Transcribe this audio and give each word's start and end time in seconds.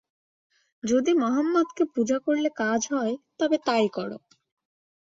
যদি 0.83 1.11
মহম্মদকে 1.13 1.83
পূজা 1.93 2.17
করলে 2.19 2.49
কাজ 2.55 2.81
হয়, 2.93 3.15
তবে 3.39 3.57
তাই 3.65 3.85
কর। 3.89 4.09